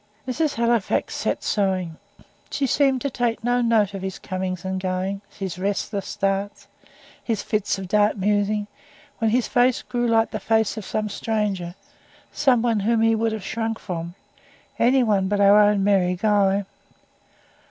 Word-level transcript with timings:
Mrs. 0.27 0.55
Halifax 0.55 1.13
sat 1.15 1.43
sewing. 1.43 1.97
She 2.49 2.65
seemed 2.65 3.01
to 3.01 3.11
take 3.11 3.43
no 3.43 3.61
note 3.61 3.93
of 3.93 4.01
his 4.01 4.17
comings 4.17 4.65
and 4.65 4.81
goings 4.81 5.21
his 5.29 5.59
restless 5.59 6.07
starts 6.07 6.65
his 7.23 7.43
fits 7.43 7.77
of 7.77 7.87
dark 7.87 8.17
musing, 8.17 8.65
when 9.19 9.29
his 9.29 9.47
face 9.47 9.83
grew 9.83 10.07
like 10.07 10.31
the 10.31 10.39
face 10.39 10.75
of 10.75 10.85
some 10.85 11.07
stranger, 11.07 11.75
some 12.31 12.63
one 12.63 12.79
whom 12.79 13.01
he 13.03 13.13
would 13.13 13.31
have 13.31 13.45
shrunk 13.45 13.77
from 13.77 14.15
any 14.79 15.03
one 15.03 15.27
but 15.27 15.39
our 15.39 15.59
own 15.59 15.83
merry 15.83 16.15
Guy. 16.15 16.65